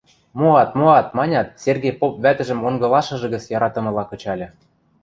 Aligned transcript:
–Моат, 0.39 0.69
моат,– 0.79 1.07
манят, 1.17 1.47
Серге 1.61 1.91
поп 1.99 2.13
вӓтӹжӹм 2.23 2.59
онгылашыжы 2.67 3.27
гӹц 3.33 3.43
яратымыла 3.57 4.03
кычальы 4.11 4.47